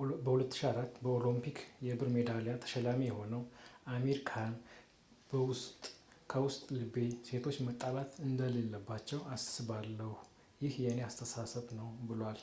የ2004 0.00 1.08
ኦሎምፒክ 1.12 1.58
የብር 1.86 2.10
ሜዳሊያ 2.16 2.54
ተሸላሚ 2.64 3.00
የሆነው 3.08 3.42
አሚር 3.94 4.18
ካሃን 4.32 4.54
ከውስጥ 6.32 6.62
ልቤ 6.80 7.06
ሴቶች 7.30 7.58
መጣላት 7.70 8.12
እንደሌለባቸው 8.28 9.22
አስባለው 9.36 10.12
ይህ 10.64 10.74
የኔ 10.86 10.98
አስተሳሰብ 11.10 11.68
ነው 11.82 11.90
ብሏል 12.10 12.42